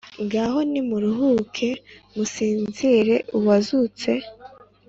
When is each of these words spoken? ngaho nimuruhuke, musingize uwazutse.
ngaho 0.25 0.59
nimuruhuke, 0.71 1.69
musingize 2.15 3.13
uwazutse. 3.37 4.11